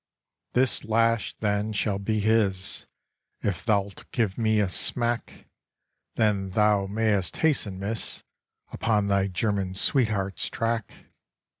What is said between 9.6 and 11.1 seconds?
sweetheart's track."